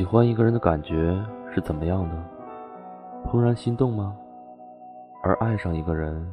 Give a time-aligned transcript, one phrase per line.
[0.00, 1.14] 喜欢一个人的感觉
[1.54, 2.16] 是怎么样的？
[3.26, 4.16] 怦然心动吗？
[5.22, 6.26] 而爱上一个人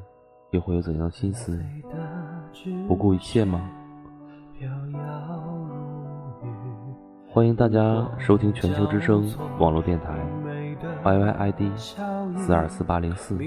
[0.52, 1.62] 又会有怎样的心思？
[2.88, 3.70] 不顾一切吗？
[7.30, 9.30] 欢迎大家收听全球之声
[9.60, 10.18] 网络电台
[11.04, 11.78] ，YYID
[12.38, 13.38] 四二四八零四，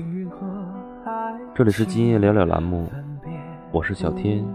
[1.54, 2.86] 这里是今夜聊聊栏目，
[3.72, 4.46] 我是小天。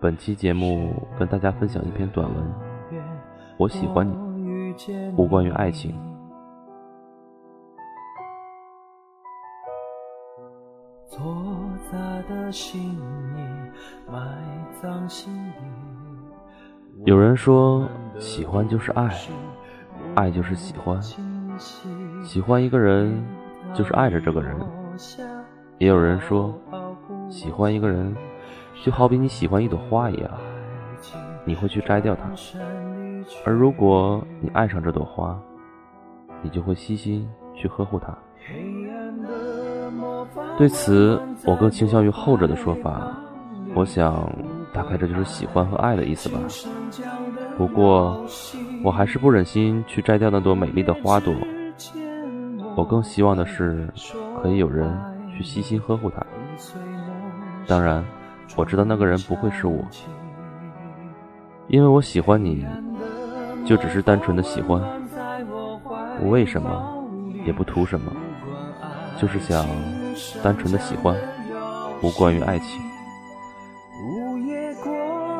[0.00, 2.52] 本期节目跟大家分享一篇短文，
[3.58, 4.25] 我喜欢你。
[5.16, 5.94] 无关于爱情。
[17.04, 19.10] 有人说，喜欢就是爱，
[20.14, 21.00] 爱就是喜欢，
[22.22, 23.24] 喜欢一个人
[23.72, 24.56] 就是爱着这个人。
[25.78, 26.54] 也有人说，
[27.28, 28.14] 喜欢一个人
[28.82, 30.30] 就好比你喜欢一朵花一样，
[31.44, 32.30] 你会去摘掉它。
[33.44, 35.38] 而如果你爱上这朵花，
[36.42, 38.16] 你就会悉心去呵护它。
[40.56, 43.16] 对此，我更倾向于后者的说法。
[43.74, 44.30] 我想，
[44.72, 46.38] 大概这就是喜欢和爱的意思吧。
[47.58, 48.24] 不过，
[48.82, 51.34] 我还是不忍心去摘掉那朵美丽的花朵。
[52.76, 53.88] 我更希望的是，
[54.40, 54.90] 可以有人
[55.36, 56.24] 去悉心呵护它。
[57.66, 58.04] 当然，
[58.56, 59.84] 我知道那个人不会是我，
[61.68, 62.64] 因为我喜欢你。
[63.66, 64.80] 就只是单纯的喜欢，
[66.20, 67.04] 不为什么，
[67.44, 68.12] 也不图什么，
[69.20, 69.66] 就是想
[70.40, 71.16] 单纯的喜欢，
[72.00, 72.80] 无关于爱情。
[74.04, 74.92] 午夜过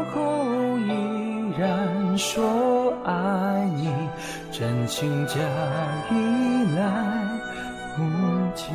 [0.06, 0.44] 后
[0.78, 3.94] 依然说爱你，
[4.50, 5.38] 真情假
[6.10, 7.28] 意来
[7.96, 8.02] 不
[8.56, 8.72] 及。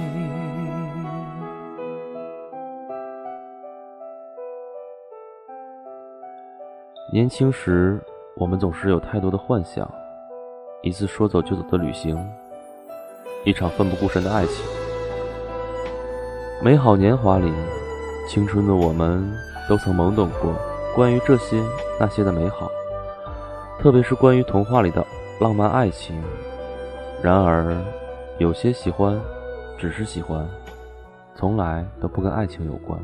[7.11, 8.01] 年轻时。
[8.37, 9.89] 我们总是有太多的幻想，
[10.81, 12.17] 一次说走就走的旅行，
[13.43, 14.65] 一场奋不顾身的爱情。
[16.63, 17.51] 美好年华里，
[18.29, 19.29] 青春的我们
[19.67, 20.55] 都曾懵懂过
[20.95, 21.61] 关于这些
[21.99, 22.71] 那些的美好，
[23.79, 25.05] 特别是关于童话里的
[25.39, 26.23] 浪漫爱情。
[27.21, 27.75] 然而，
[28.39, 29.19] 有些喜欢
[29.77, 30.47] 只是喜欢，
[31.35, 32.97] 从来都不跟爱情有关。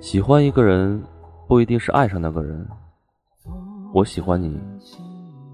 [0.00, 1.02] 喜欢一个人，
[1.46, 2.66] 不一定是爱上那个人。
[3.92, 4.60] 我喜欢你，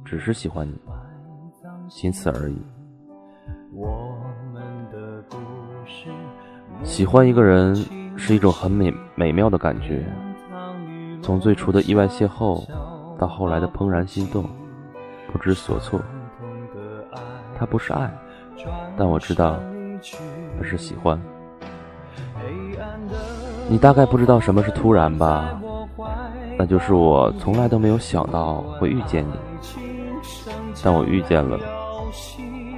[0.04, 0.74] 只是喜欢你，
[1.88, 2.58] 仅此而已。
[6.82, 7.74] 喜欢一个人
[8.16, 10.04] 是一种很美美妙的感觉，
[11.22, 12.64] 从最初的意外邂逅，
[13.18, 14.44] 到后来的怦然心动，
[15.32, 16.00] 不知所措。
[17.56, 18.12] 它不是爱，
[18.96, 19.60] 但我知道，
[20.58, 21.20] 它是喜欢。
[23.68, 25.60] 你大概不知道什么是突然吧？
[26.64, 29.32] 那就是我从来都没有想到会遇见你，
[30.82, 31.60] 但我遇见了。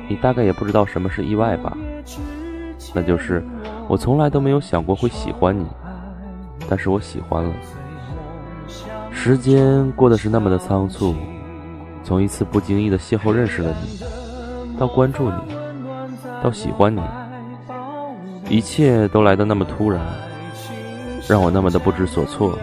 [0.08, 1.78] 你大概也不知道什么是意外吧？
[2.92, 3.44] 那就是
[3.86, 5.64] 我从来都没有想过会喜欢你，
[6.68, 7.52] 但是我喜欢了。
[9.12, 11.14] 时间过得是那么的仓促，
[12.02, 15.54] 从一次不经意的邂逅认识了你，到关注你，
[16.42, 17.00] 到喜欢你，
[18.48, 20.04] 一切都来得那么突然，
[21.28, 22.58] 让我那么的不知所措。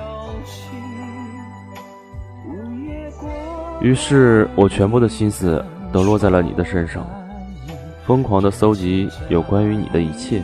[3.83, 7.05] 于是我全部的心思都落在了你的身上，
[8.05, 10.41] 疯狂的搜集有关于你的一切。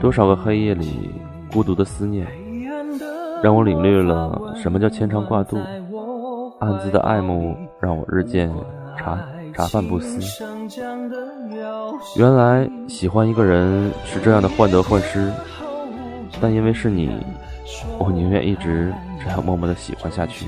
[0.00, 1.10] 多少个黑夜里，
[1.52, 2.28] 孤独的思念，
[3.42, 5.58] 让我领略了什么叫牵肠挂肚；
[6.60, 8.48] 暗自的爱慕，让我日渐
[8.96, 9.18] 茶
[9.52, 10.20] 茶饭不思。
[12.16, 15.28] 原来喜欢一个人是这样的患得患失，
[16.40, 17.10] 但因为是你，
[17.98, 20.46] 我宁愿一直这样默默的喜欢下去。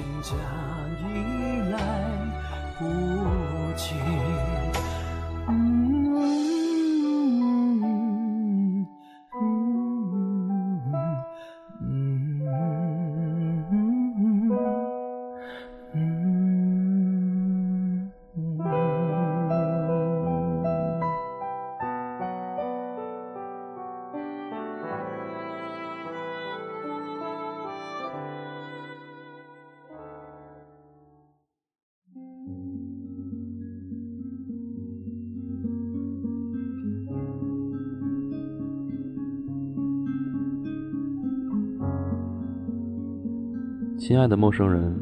[44.06, 44.94] 亲爱的陌生人，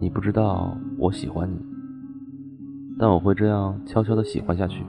[0.00, 1.58] 你不知道我喜欢你，
[2.98, 4.82] 但我会这样悄悄的喜欢下去，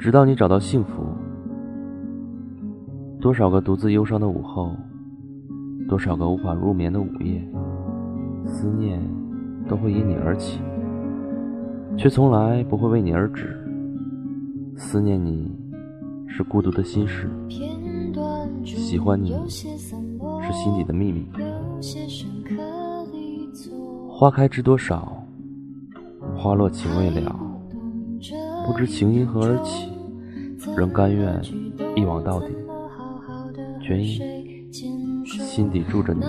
[0.00, 1.04] 直到你找到幸福。
[3.20, 4.74] 多少个独自忧伤的午后，
[5.88, 7.40] 多少个无法入眠的午夜，
[8.44, 9.00] 思念
[9.68, 10.60] 都会因你而起，
[11.96, 13.56] 却从来不会为你而止。
[14.74, 15.56] 思念你
[16.26, 17.30] 是孤独的心事，
[18.64, 19.32] 喜欢你
[20.42, 21.26] 是心底的秘密。
[24.08, 25.24] 花开知多少，
[26.36, 27.34] 花落情未了，
[28.66, 29.88] 不知情因何而起，
[30.76, 31.40] 仍甘愿
[31.96, 32.48] 一往到底，
[33.82, 34.20] 全因
[35.24, 36.20] 心底住着你。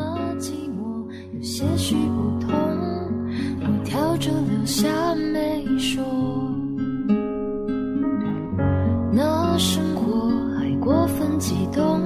[9.15, 12.01] 那生活还过分激动，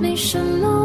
[0.00, 0.75] 没什么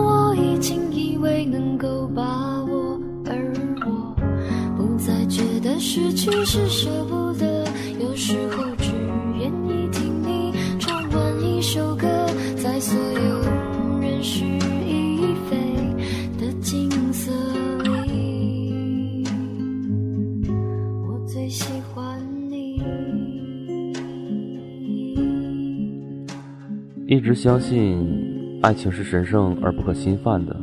[5.84, 7.66] 失去是舍不得，
[8.00, 8.92] 有时候只
[9.40, 12.08] 愿意听你唱完一首歌，
[12.56, 13.42] 在所有
[14.00, 14.46] 人事
[14.86, 15.58] 已非
[16.38, 17.32] 的景色
[18.06, 19.26] 里，
[21.08, 22.16] 我最喜欢
[22.48, 22.80] 你。
[27.08, 28.08] 一直相信
[28.62, 30.56] 爱情是神圣而不可侵犯的。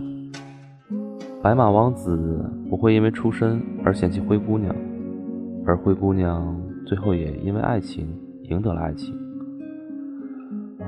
[1.42, 4.74] 白马王子不会因为出身而嫌弃灰姑娘，
[5.68, 8.08] 而灰姑娘最后也因为爱情
[8.44, 9.14] 赢得了爱情。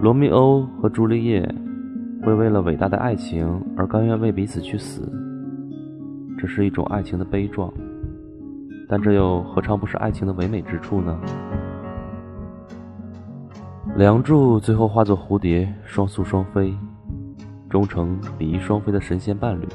[0.01, 1.47] 罗密欧和朱丽叶
[2.23, 5.07] 会为了伟大的爱情而甘愿为彼此去死，
[6.39, 7.71] 这是一种爱情的悲壮，
[8.89, 11.21] 但这又何尝不是爱情的唯美之处呢？
[13.97, 16.75] 梁祝最后化作蝴蝶，双宿双飞，
[17.69, 19.69] 终成比翼双飞的神仙伴侣，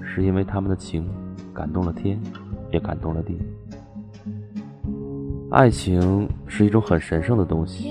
[0.00, 1.04] 是因为他们的情
[1.52, 2.16] 感动了天，
[2.70, 3.36] 也感动了地。
[5.54, 7.88] 爱情是一种很神圣的东西，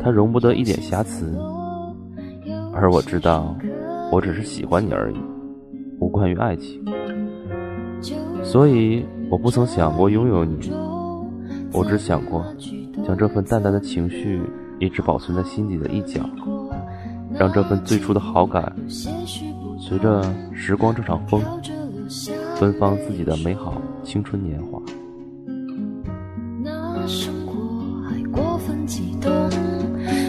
[0.00, 1.32] 它容不得一点瑕疵。
[2.74, 3.56] 而我知道，
[4.10, 5.16] 我只是喜欢你而已，
[6.00, 6.84] 无关于爱情。
[8.42, 10.72] 所以我不曾想过拥有你，
[11.72, 12.44] 我只想过。
[13.06, 14.42] 将这份淡淡的情绪
[14.80, 16.28] 一直保存在心底的一角，
[17.38, 18.74] 让这份最初的好感
[19.78, 21.40] 随着时光这场风，
[22.56, 24.82] 芬芳自己的美好青春年华。
[27.06, 27.54] 生活
[28.08, 29.30] 还过分激动，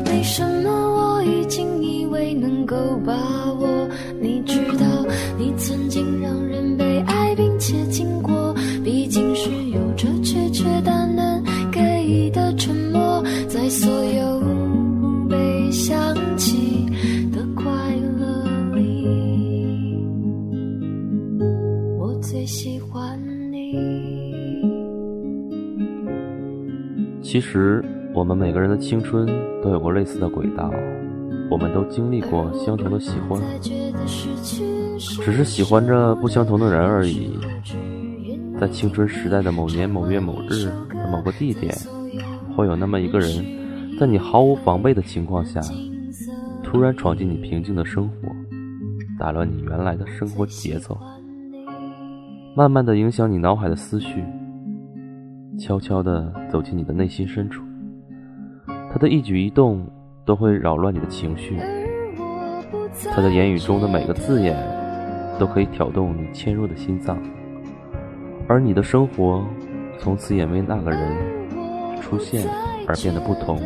[0.06, 2.76] 没什么我已经以为能够
[3.06, 3.14] 把
[3.54, 3.88] 握。
[4.20, 4.86] 你知道，
[5.38, 8.54] 你曾经让人被爱并且经过，
[8.84, 11.34] 毕竟是有着确确淡淡。
[12.32, 14.42] 的沉默，在所有
[15.30, 16.86] 被想起
[17.32, 17.72] 的快
[18.18, 18.44] 乐
[18.76, 19.98] 里，
[22.00, 23.20] 我最喜欢
[23.52, 24.03] 你。
[27.34, 27.84] 其实，
[28.14, 29.26] 我们每个人的青春
[29.64, 30.72] 都有过类似的轨道，
[31.50, 37.32] 我们都经历过相同的喜欢，只是喜欢着不相同的人而已。
[38.60, 41.76] 在青春时代的某年某月某日的某个地点。
[42.56, 43.44] 会有那么一个人，
[44.00, 45.60] 在你毫无防备的情况下，
[46.62, 48.30] 突然闯进你平静的生活，
[49.18, 50.96] 打乱你原来的生活节奏，
[52.56, 54.24] 慢慢的影响你脑海的思绪，
[55.58, 57.64] 悄悄地走进你的内心深处。
[58.92, 59.88] 他的一举一动
[60.26, 61.58] 都会扰乱你的情绪，
[63.12, 64.56] 他的言语中的每个字眼
[65.40, 67.18] 都可以挑动你纤弱的心脏，
[68.48, 69.46] 而你的生活
[69.98, 71.34] 从此也为那个人。
[72.02, 72.46] 出现
[72.86, 73.58] 而变得不同。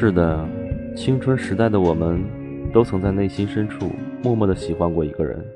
[0.00, 0.48] 是的，
[0.96, 2.24] 青春时代的我们，
[2.72, 3.90] 都曾在内心深处
[4.24, 5.46] 默默的喜欢过一个人，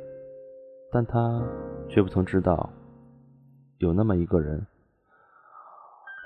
[0.92, 1.42] 但他
[1.88, 2.68] 却不曾知道，
[3.78, 4.66] 有那么一个人。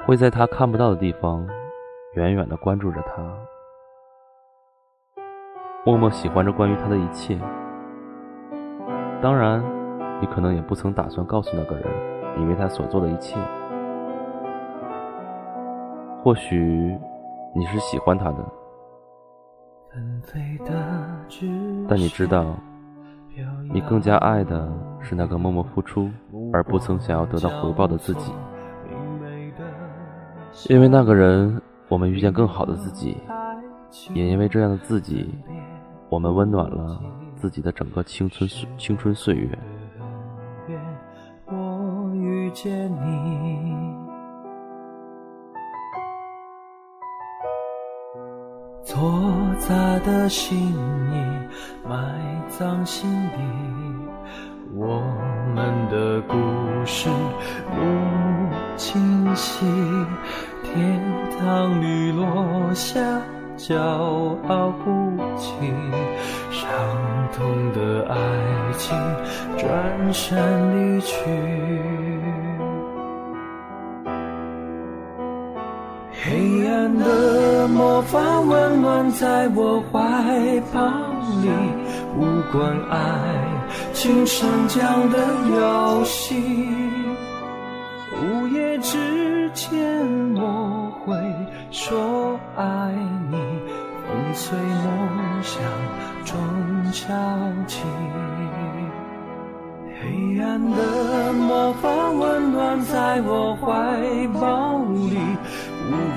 [0.05, 1.47] 会在他看不到的地方，
[2.15, 3.23] 远远的关注着他，
[5.87, 7.39] 默默喜欢着关于他的一切。
[9.23, 9.63] 当然，
[10.21, 11.87] 你可能也不曾打算告诉那个人
[12.37, 13.39] 你为他所做的一切。
[16.21, 16.99] 或许
[17.59, 18.53] 你是喜欢他的，
[21.89, 22.55] 但你知道，
[23.73, 26.09] 你更加爱的是那个默默付出
[26.53, 28.33] 而不曾想要得到回报的自己。
[30.69, 33.17] 因为那个人，我们遇见更好的自己；
[34.15, 35.29] 也因为这样的自己，
[36.09, 37.03] 我们温暖了
[37.35, 39.59] 自己的整个青春岁青春岁月。
[41.47, 43.48] 我遇见你，
[48.89, 49.13] 错
[49.59, 53.43] 杂的心意埋葬心底。
[54.75, 55.03] 我
[55.55, 56.35] 们的故
[56.87, 57.11] 事
[57.75, 59.67] 不清晰，
[60.65, 60.99] 天
[61.39, 62.99] 堂里落下
[63.59, 64.91] 骄傲不
[65.37, 65.71] 羁，
[66.51, 66.67] 伤
[67.35, 68.17] 痛的爱
[68.79, 68.97] 情
[69.59, 71.15] 转身离去。
[76.21, 80.83] 黑暗的魔法温暖在我怀抱
[81.43, 81.49] 里，
[82.17, 82.99] 无关爱
[83.93, 85.19] 情升降的
[85.55, 86.35] 游戏。
[88.21, 89.73] 午夜之前
[90.35, 91.15] 我会
[91.71, 92.93] 说爱
[93.31, 93.37] 你，
[94.09, 95.63] 粉碎梦想
[96.25, 96.37] 中
[96.93, 97.15] 敲
[97.69, 97.85] 起。
[100.01, 104.68] 黑暗的魔法温暖在我怀抱。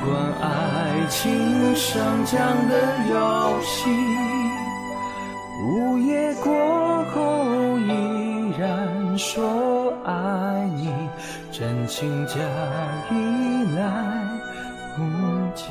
[0.03, 2.73] 关爱情升降的
[3.09, 3.89] 游戏，
[5.63, 10.89] 午夜过后依然说爱你，
[11.51, 12.35] 真情假
[13.11, 13.81] 意来
[14.95, 15.03] 不
[15.55, 15.65] 及。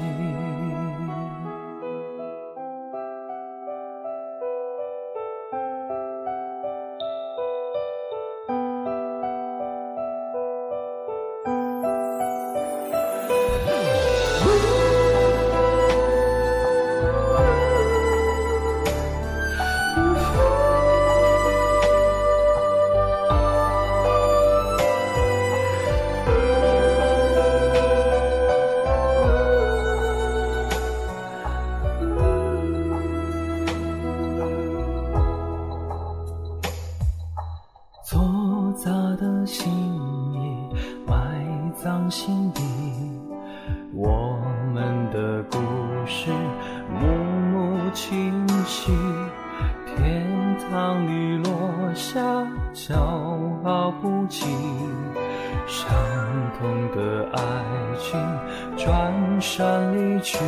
[59.41, 60.39] 闪离去。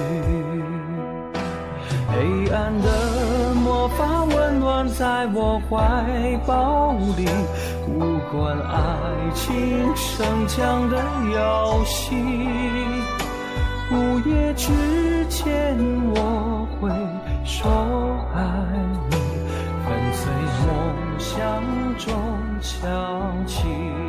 [2.08, 7.26] 黑暗的魔法温暖在我怀抱里，
[7.86, 8.76] 不管爱
[9.34, 11.02] 情逞强的
[11.34, 12.14] 游戏。
[13.90, 13.94] 午
[14.28, 14.72] 夜之
[15.28, 15.76] 前
[16.14, 16.90] 我会
[17.44, 17.70] 说
[18.34, 18.42] 爱
[19.10, 19.16] 你，
[19.84, 20.32] 粉碎
[20.66, 20.70] 梦
[21.18, 21.62] 想
[21.98, 22.12] 中
[22.60, 22.78] 敲
[23.46, 24.01] 起。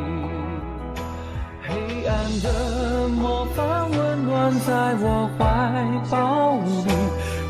[2.14, 5.42] 黑暗的魔法温暖在我怀
[6.08, 6.86] 抱里，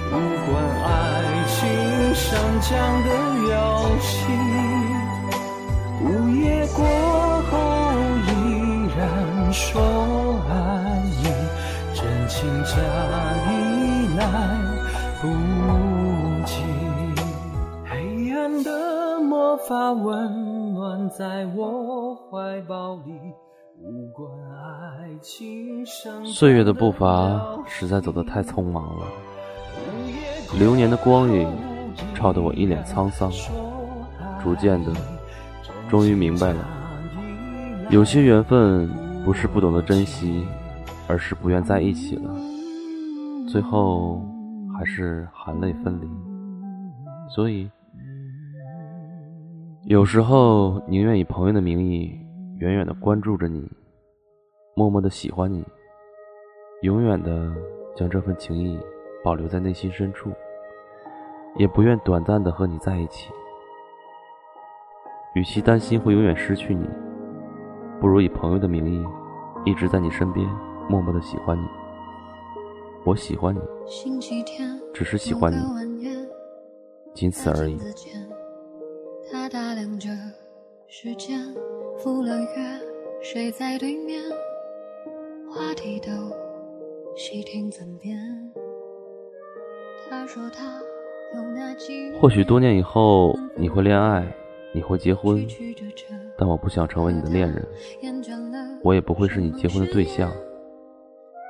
[0.09, 0.13] 无
[0.47, 0.53] 关
[0.85, 0.89] 爱
[1.49, 1.55] 情
[2.15, 2.25] 升
[2.63, 2.73] 降
[3.05, 3.09] 的。
[3.45, 3.53] 游
[4.01, 4.15] 戏，
[6.01, 6.81] 午夜过
[7.51, 7.53] 后
[8.27, 8.33] 依
[8.97, 9.63] 然说
[10.49, 10.53] 爱
[11.21, 11.23] 你，
[11.93, 12.73] 真情假
[13.51, 13.53] 意
[14.17, 14.23] 来
[15.21, 15.23] 不
[16.47, 16.53] 及。
[17.85, 17.93] 黑
[18.33, 23.13] 暗的魔法温暖在我怀抱里，
[26.25, 29.07] 岁月的步伐实在走得太匆忙了，
[30.59, 31.49] 流年的光影。
[32.13, 33.31] 照得我一脸沧桑，
[34.43, 34.93] 逐渐的，
[35.89, 36.67] 终于明白了，
[37.89, 38.91] 有些缘分
[39.25, 40.45] 不是不懂得珍惜，
[41.07, 42.35] 而是不愿在一起了，
[43.49, 44.21] 最后
[44.77, 46.09] 还是含泪分离。
[47.29, 47.71] 所以，
[49.85, 52.13] 有时候宁愿以朋友的名义，
[52.59, 53.71] 远远的关注着你，
[54.75, 55.65] 默默的喜欢你，
[56.83, 57.53] 永远的
[57.97, 58.79] 将这份情谊
[59.23, 60.31] 保留在内心深处。
[61.57, 63.31] 也不愿短暂的和你在一起。
[65.37, 66.85] 与其担心会永远失去你，
[68.01, 69.05] 不如以朋友的名义，
[69.65, 70.45] 一直在你身边，
[70.89, 71.65] 默默的喜欢你。
[73.05, 73.61] 我喜欢你，
[74.93, 75.59] 只是喜欢你，
[77.15, 77.79] 仅此而已。
[80.97, 81.41] 时间，
[81.99, 82.81] 赴了约，
[83.21, 84.23] 睡在对面，
[85.51, 86.09] 话题都
[87.17, 88.17] 细听尊便。
[90.09, 90.81] 他说他。
[92.21, 94.25] 或许多年以后你会恋爱，
[94.73, 95.45] 你会结婚，
[96.39, 97.67] 但我不想成为你的恋人，
[98.85, 100.31] 我也不会是你结婚的对象。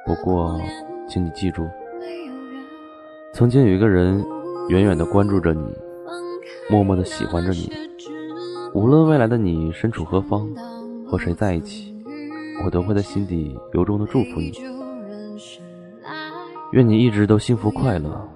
[0.06, 0.58] 不过，
[1.06, 1.68] 请你记住，
[3.34, 4.24] 曾经有一个人
[4.70, 5.70] 远远的关注着你，
[6.70, 7.70] 默默的喜欢着你。
[8.75, 10.49] 无论未来的你身处何方，
[11.07, 11.95] 和谁在一起，
[12.64, 14.52] 我都会在心底由衷的祝福你。
[16.73, 18.28] 愿你一直都幸福快乐。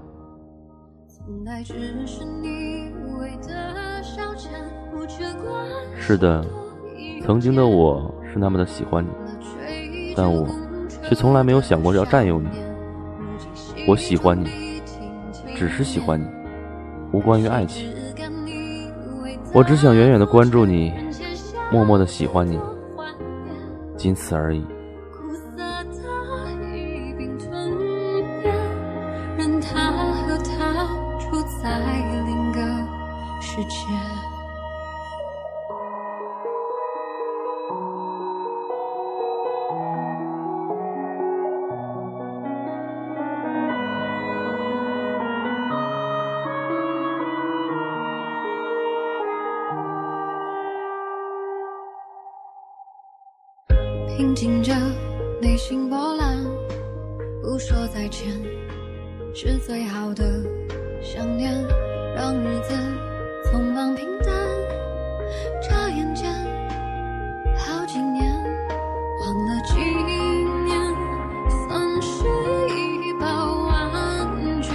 [5.99, 6.47] 是的，
[7.25, 10.47] 曾经的我是那么的喜欢你，但我
[11.09, 12.49] 却从来没有想过要占有你。
[13.89, 14.81] 我喜欢你，
[15.57, 16.27] 只是喜欢你，
[17.13, 17.91] 无关于爱情。
[19.53, 20.93] 我只想远远的关注你，
[21.73, 22.59] 默默的喜欢你，
[23.97, 24.65] 仅此而已。
[59.41, 60.25] 是最好的
[61.01, 61.55] 想念，
[62.17, 62.75] 让日子
[63.45, 64.35] 匆忙平淡，
[65.63, 66.29] 眨眼间
[67.57, 68.35] 好几年，
[69.21, 69.79] 忘了几
[70.65, 70.77] 年，
[71.69, 72.27] 算是
[72.69, 74.75] 一饱完全。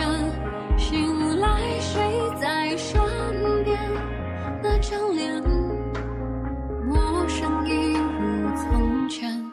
[0.77, 1.99] 醒来谁
[2.39, 3.01] 在身
[3.65, 3.77] 边？
[4.63, 5.43] 那张脸。
[6.87, 9.43] 陌生一如从前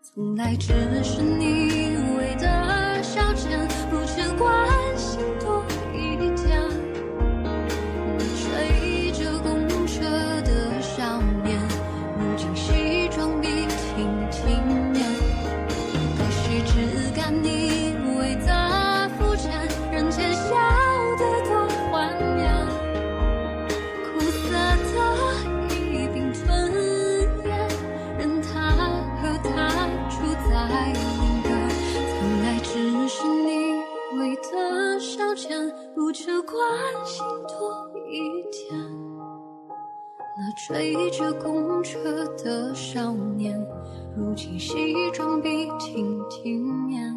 [0.00, 1.97] 从来只是你
[40.68, 43.58] 追着公车的少年，
[44.14, 47.16] 如今西装笔挺体面，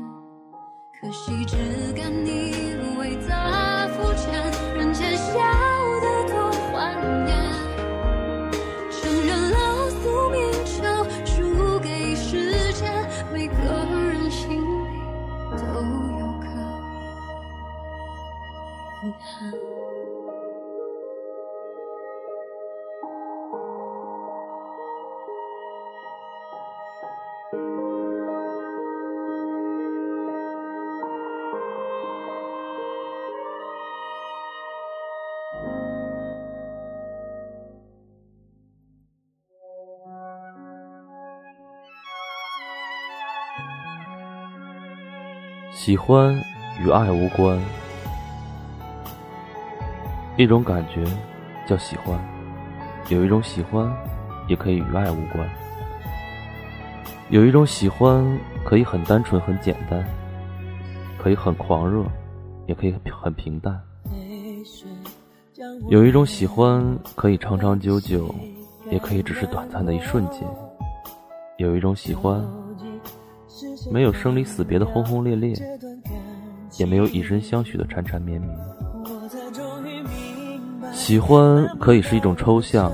[0.97, 1.57] 可惜只
[1.91, 2.53] 敢你
[2.97, 4.41] 为他肤浅，
[4.73, 5.33] 人前笑
[45.83, 46.39] 喜欢
[46.79, 47.59] 与爱无关，
[50.37, 51.03] 一种感觉
[51.65, 52.23] 叫喜欢，
[53.09, 53.91] 有一种喜欢
[54.47, 55.49] 也可以与爱无关，
[57.31, 58.23] 有一种喜欢
[58.63, 60.05] 可以很单纯很简单，
[61.17, 62.05] 可以很狂热，
[62.67, 63.81] 也可以很平淡，
[65.89, 68.31] 有一种喜欢可以长长久久，
[68.91, 70.47] 也可以只是短暂的一瞬间，
[71.57, 72.60] 有一种喜欢。
[73.89, 75.55] 没有生离死别的轰轰烈烈，
[76.77, 78.55] 也没有以身相许的缠缠绵绵。
[80.91, 82.91] 喜欢可以是一种抽象，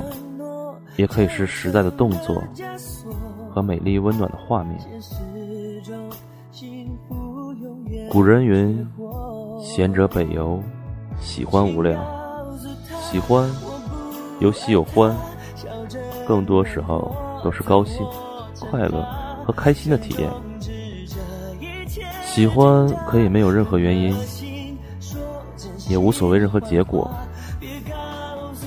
[0.96, 2.42] 也可以是实在的动作
[3.50, 4.80] 和美丽温暖的画面。
[8.10, 8.88] 古人云
[9.62, 10.62] ：“贤者北游，
[11.20, 12.00] 喜欢无聊。”
[13.10, 13.50] 喜欢
[14.40, 15.16] 有喜有欢，
[16.28, 18.06] 更多时候都是高兴、
[18.60, 19.02] 快乐
[19.46, 20.30] 和开心的体验。
[22.38, 24.16] 喜欢可以没有任何原因，
[25.90, 27.10] 也无所谓任何结果。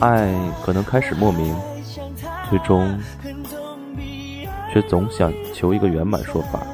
[0.00, 1.54] 爱可能开始莫名，
[2.48, 2.98] 最终
[4.72, 6.66] 却总想求一个圆满说法。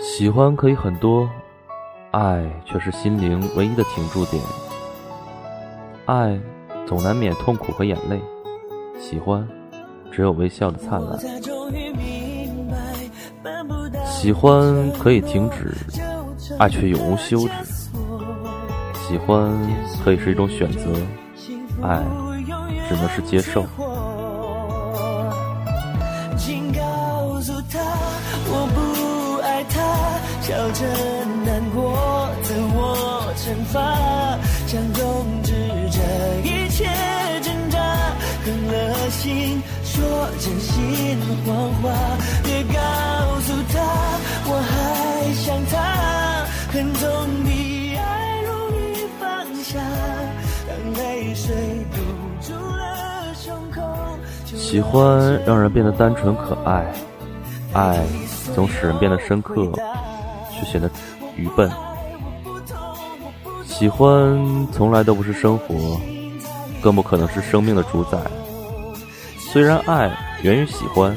[0.00, 1.28] 喜欢可以很多。
[2.10, 4.42] 爱却是心灵唯一的停驻点。
[6.06, 6.38] 爱
[6.86, 8.20] 总难免痛苦和眼泪，
[9.00, 9.46] 喜欢
[10.10, 11.18] 只有微笑的灿烂。
[14.04, 15.72] 喜欢可以停止，
[16.58, 17.52] 爱却永无休止。
[18.94, 19.52] 喜欢
[20.04, 20.92] 可以是一种选择，
[21.80, 22.02] 爱
[22.88, 23.64] 只能是接受。
[54.70, 56.94] 喜欢让人变得单纯可爱，
[57.72, 58.06] 爱
[58.54, 59.68] 总使人变得深刻，
[60.52, 60.88] 却显得
[61.34, 61.68] 愚笨。
[63.64, 64.38] 喜欢
[64.70, 66.00] 从来都不是生活，
[66.80, 68.16] 更不可能是生命的主宰。
[69.40, 70.08] 虽然爱
[70.44, 71.16] 源于喜欢，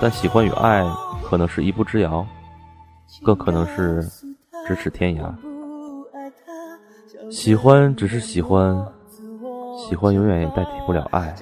[0.00, 0.86] 但喜欢与爱
[1.28, 2.24] 可能是一步之遥，
[3.24, 4.08] 更可能是
[4.68, 5.28] 咫尺天涯。
[7.32, 8.80] 喜欢只是喜欢，
[9.76, 11.34] 喜欢永远也代替不了爱。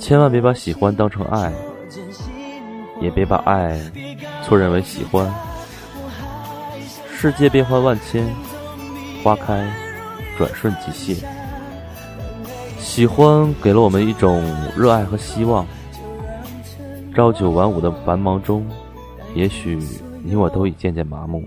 [0.00, 1.52] 千万别把喜欢当成爱，
[3.00, 3.78] 也别把爱
[4.42, 5.30] 错认为喜欢。
[7.12, 8.26] 世界变幻万千，
[9.22, 9.70] 花开
[10.38, 11.24] 转瞬即谢。
[12.78, 14.42] 喜欢给了我们一种
[14.74, 15.66] 热爱和希望。
[17.14, 18.66] 朝九晚五的繁忙中，
[19.34, 19.78] 也许
[20.24, 21.44] 你我都已渐渐麻木。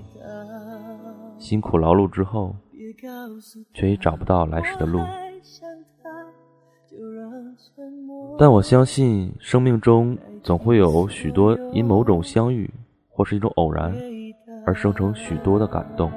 [1.39, 2.55] 辛苦劳碌之后，
[3.73, 4.99] 却已找不到来时的路。
[8.37, 12.69] 但我相信，生命中总会有许多因某种相遇
[13.09, 13.93] 或是一种偶然，
[14.65, 16.11] 而生成许多的感动。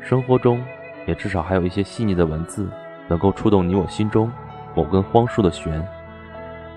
[0.00, 0.62] 生活中，
[1.06, 2.68] 也至少还有一些细腻的文字，
[3.08, 4.30] 能够触动你我心中
[4.74, 5.86] 某根荒树的弦，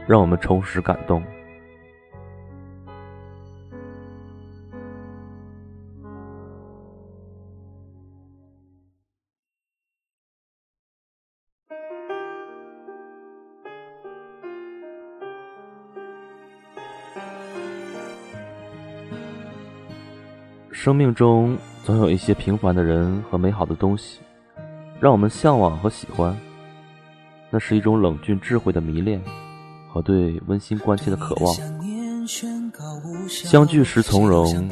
[0.07, 1.23] 让我们重拾感动。
[20.83, 24.17] 生命中总有一些平凡的人和美好的东西，
[24.99, 26.35] 让我们向往和喜欢。
[27.51, 29.21] 那是一种冷峻智慧的迷恋，
[29.87, 31.55] 和对温馨关切的渴望。
[33.27, 34.67] 相聚时从容，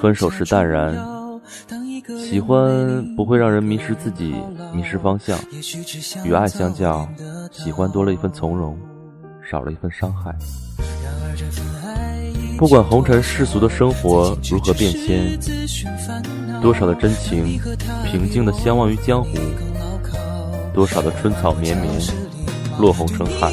[0.00, 0.92] 分手时淡然。
[2.18, 4.34] 喜欢不会让人迷失自己，
[4.74, 5.38] 迷失方向。
[6.24, 7.08] 与爱相较，
[7.52, 8.76] 喜欢多了一份从容，
[9.48, 10.34] 少了一份伤害。
[12.58, 15.38] 不管红尘世俗的生活如何变迁，
[16.60, 17.60] 多少的真情
[18.04, 19.30] 平静的相忘于江湖，
[20.72, 21.92] 多少的春草绵绵，
[22.78, 23.52] 落红成海。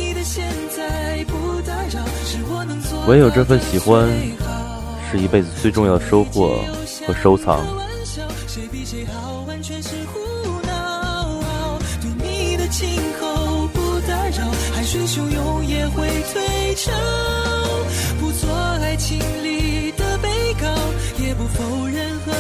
[3.08, 4.08] 唯有这份喜欢，
[5.10, 6.60] 是一辈子最重要的收获
[7.08, 7.66] 和收藏。
[19.00, 20.28] 心里的被
[20.62, 20.68] 告，
[21.24, 22.34] 也不否认和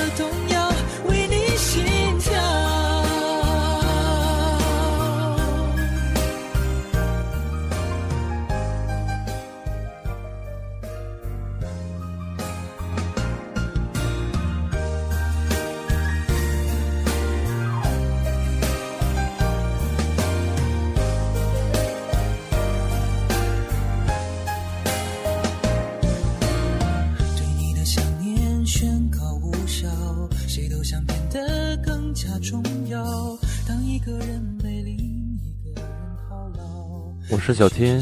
[37.49, 37.99] 是小天，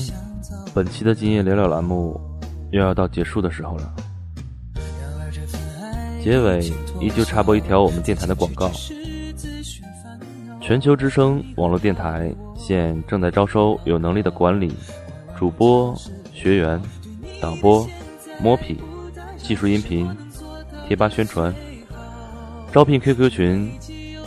[0.73, 2.19] 本期的今夜聊聊栏目
[2.71, 3.93] 又要到结束的时候了。
[6.21, 8.69] 结尾依旧插播一条我们电台的广告：
[10.59, 14.75] 全球之声网络电台现正在招收有能力的管理、
[15.39, 15.95] 主播、
[16.33, 16.81] 学员、
[17.39, 17.87] 导播、
[18.41, 18.77] 摸皮、
[19.37, 20.13] 技术音频、
[20.89, 21.55] 贴吧宣传，
[22.73, 23.71] 招聘 QQ 群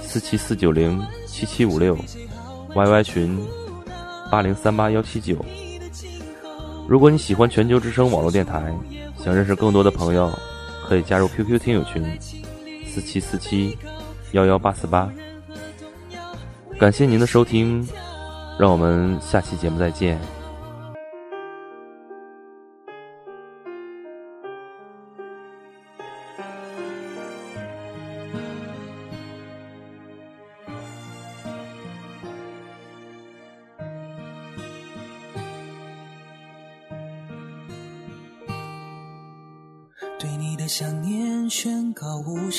[0.00, 1.94] 四七四九零七七五六
[2.74, 3.38] ，YY 群。
[4.30, 5.36] 八零三八幺七九。
[6.88, 8.74] 如果你喜欢全球之声网络电台，
[9.22, 10.30] 想认识更多的朋友，
[10.86, 12.04] 可以加入 QQ 听友群
[12.86, 13.76] 四七四七
[14.32, 15.10] 幺幺八四八。
[16.78, 17.86] 感谢您的收听，
[18.58, 20.18] 让我们下期节目再见。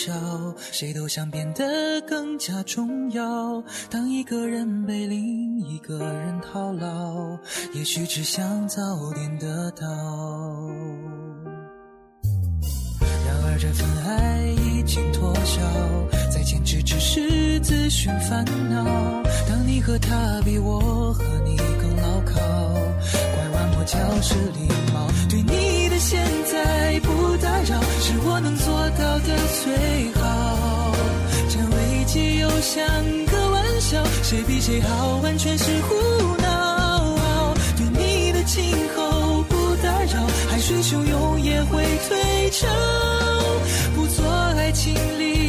[0.03, 0.11] 笑，
[0.71, 3.63] 谁都想变得更加重要。
[3.87, 7.37] 当一个人被另一个人套牢，
[7.75, 9.85] 也许只想早点得到。
[13.27, 15.61] 然而这份爱已经脱销，
[16.31, 18.83] 再坚持只是自寻烦恼。
[19.47, 22.33] 当你和他比，我和你更牢靠。
[23.35, 25.70] 拐弯抹角是礼貌，对你
[26.01, 26.19] 现
[26.51, 27.79] 在不打扰。
[28.01, 29.29] 是我能做到的
[29.63, 30.21] 最好。
[32.11, 32.85] 机又像
[33.27, 35.95] 个玩笑，谁比谁好，完全是胡
[36.41, 37.53] 闹。
[37.77, 42.67] 对你的今后不打扰，海水汹涌也会退潮。
[43.95, 45.40] 不做爱情里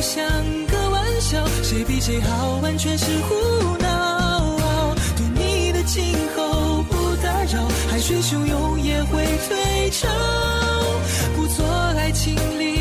[0.00, 0.24] 像
[0.66, 4.94] 个玩笑，谁比谁好，完全是胡闹。
[5.14, 10.08] 对你的今后不打扰，海水汹涌也会退潮。
[11.36, 11.66] 不做
[11.98, 12.79] 爱情里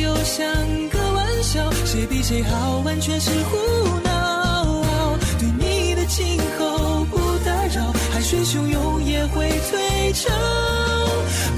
[0.00, 0.46] 又像
[0.90, 3.56] 个玩笑谁比谁好完全是胡
[4.04, 5.16] 闹。
[5.38, 10.32] 对你的今后不打扰海水汹涌也会退潮。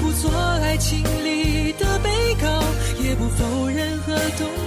[0.01, 0.31] 不做
[0.63, 2.09] 爱情里的被
[2.41, 2.47] 告
[3.03, 4.60] 也不否认和同